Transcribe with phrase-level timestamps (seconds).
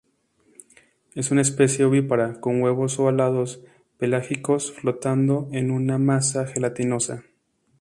[1.13, 3.61] Es una especie ovípara, con huevos ovalados
[3.99, 7.21] pelágicos flotando en una masa gelatinosa.